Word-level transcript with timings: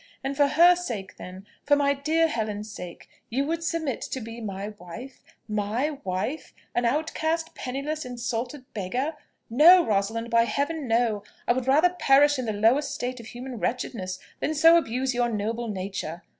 And 0.23 0.35
for 0.35 0.47
her 0.47 0.75
sake, 0.75 1.17
then 1.17 1.45
for 1.63 1.75
my 1.75 1.93
dear 1.93 2.27
Helen's 2.27 2.71
sake, 2.71 3.07
you 3.29 3.45
would 3.45 3.63
submit 3.63 4.01
to 4.01 4.19
be 4.19 4.41
my 4.41 4.69
wife 4.79 5.23
my 5.47 5.99
wife! 6.03 6.55
an 6.73 6.85
outcast, 6.85 7.53
penniless, 7.53 8.03
insulted 8.03 8.65
beggar! 8.73 9.13
No, 9.47 9.85
Rosalind; 9.85 10.31
by 10.31 10.45
Heaven, 10.45 10.87
no! 10.87 11.21
I 11.47 11.53
would 11.53 11.67
rather 11.67 11.89
perish 11.91 12.39
in 12.39 12.45
the 12.45 12.51
lowest 12.53 12.95
state 12.95 13.19
of 13.19 13.27
human 13.27 13.59
wretchedness 13.59 14.17
than 14.39 14.55
so 14.55 14.75
abuse 14.75 15.13
your 15.13 15.29
noble 15.29 15.67
nature. 15.67 16.23